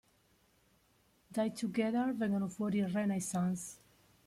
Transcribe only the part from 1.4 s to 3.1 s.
Together vengono fuori i